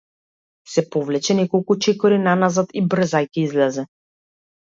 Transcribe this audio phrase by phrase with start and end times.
[0.75, 3.87] Се повлече неколку чекори наназад и брзајќи излезе.